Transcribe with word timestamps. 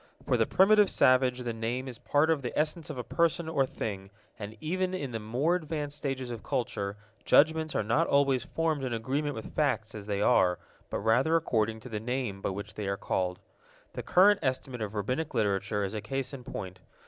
For 0.25 0.35
the 0.35 0.47
primitive 0.47 0.89
savage 0.89 1.41
the 1.43 1.53
name 1.53 1.87
is 1.87 1.99
part 1.99 2.31
of 2.31 2.41
the 2.41 2.57
essence 2.57 2.89
of 2.89 2.97
a 2.97 3.03
person 3.03 3.47
or 3.47 3.67
thing, 3.67 4.09
and 4.39 4.57
even 4.59 4.95
in 4.95 5.11
the 5.11 5.19
more 5.19 5.53
advanced 5.53 5.95
stages 5.95 6.31
of 6.31 6.41
culture, 6.41 6.97
judgments 7.23 7.75
are 7.75 7.83
not 7.83 8.07
always 8.07 8.43
formed 8.43 8.83
in 8.83 8.93
agreement 8.93 9.35
with 9.35 9.53
facts 9.53 9.93
as 9.93 10.07
they 10.07 10.19
are, 10.19 10.57
but 10.89 10.97
rather 10.97 11.35
according 11.35 11.81
to 11.81 11.89
the 11.89 11.99
names 11.99 12.41
by 12.41 12.49
which 12.49 12.73
they 12.73 12.87
are 12.87 12.97
called. 12.97 13.37
The 13.93 14.01
current 14.01 14.39
estimate 14.41 14.81
of 14.81 14.95
Rabbinic 14.95 15.35
Literature 15.35 15.83
is 15.83 15.93
a 15.93 16.01
case 16.01 16.33
in 16.33 16.43
point. 16.45 16.79